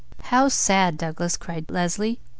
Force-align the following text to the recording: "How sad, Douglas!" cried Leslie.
"How 0.23 0.47
sad, 0.47 0.97
Douglas!" 0.97 1.37
cried 1.37 1.69
Leslie. 1.69 2.17